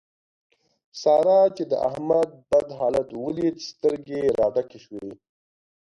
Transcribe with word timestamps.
سارا 1.01 1.39
چې 1.55 1.63
د 1.71 1.73
احمد 1.89 2.29
بد 2.49 2.67
حالت 2.79 3.07
وليد؛ 3.23 3.57
سترګې 3.69 4.17
يې 4.25 4.33
را 4.37 4.47
ډکې 4.55 4.79
شوې. 4.85 5.11